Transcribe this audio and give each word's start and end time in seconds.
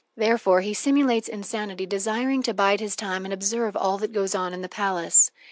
Therefore 0.17 0.61
he 0.61 0.73
simulates 0.73 1.27
insanity, 1.27 1.85
desiring 1.85 2.41
to 2.41 2.55
bide 2.55 2.79
his 2.79 2.95
time 2.95 3.23
and 3.23 3.31
observe 3.31 3.77
all 3.77 3.99
that 3.99 4.11
goes 4.11 4.33
on 4.33 4.51
in 4.51 4.63
the 4.63 4.67
palace. 4.67 5.29